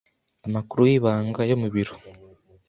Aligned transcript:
Amakuru 0.47 0.81
y'ibanga 0.91 1.41
yo 1.49 1.55
mu 1.61 1.67
biro 1.73 1.93